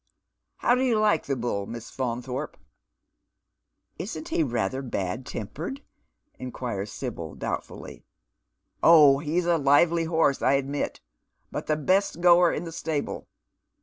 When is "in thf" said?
12.51-12.73